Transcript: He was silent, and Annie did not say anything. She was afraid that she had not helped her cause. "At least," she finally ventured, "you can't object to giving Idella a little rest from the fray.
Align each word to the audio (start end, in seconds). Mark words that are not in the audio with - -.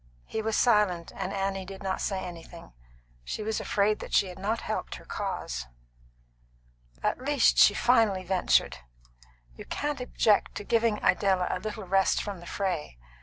He 0.25 0.41
was 0.41 0.57
silent, 0.57 1.11
and 1.15 1.31
Annie 1.31 1.63
did 1.63 1.83
not 1.83 2.01
say 2.01 2.21
anything. 2.23 2.73
She 3.23 3.43
was 3.43 3.59
afraid 3.61 3.99
that 3.99 4.15
she 4.15 4.29
had 4.29 4.39
not 4.39 4.61
helped 4.61 4.95
her 4.95 5.05
cause. 5.05 5.67
"At 7.03 7.19
least," 7.21 7.59
she 7.59 7.75
finally 7.75 8.23
ventured, 8.23 8.77
"you 9.55 9.63
can't 9.65 10.01
object 10.01 10.55
to 10.55 10.63
giving 10.63 10.97
Idella 11.03 11.45
a 11.51 11.59
little 11.59 11.83
rest 11.87 12.19
from 12.23 12.39
the 12.39 12.47
fray. 12.47 12.97